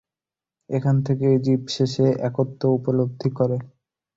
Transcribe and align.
এখান 0.69 0.95
থেকেই 1.07 1.35
জীব 1.45 1.61
শেষে 1.75 2.05
একত্ব 2.27 2.61
উপলব্ধি 2.77 3.29
করে। 3.37 3.57